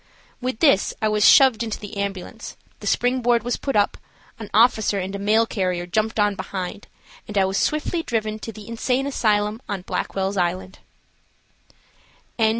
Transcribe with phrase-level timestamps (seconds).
[0.41, 3.99] With this I was shoved into the ambulance, the springboard was put up,
[4.39, 6.87] an officer and a mail carrier jumped on behind,
[7.27, 10.79] and I was swiftly driven to the Insane Asylum on Blackwell's Island.